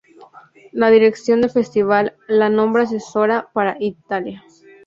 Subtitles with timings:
[0.71, 4.43] La dirección del Festival la nombra asesora para Italia.